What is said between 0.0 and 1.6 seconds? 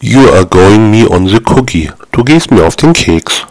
You are going me on the